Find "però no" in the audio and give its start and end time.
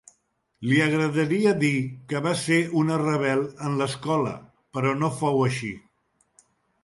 4.77-5.11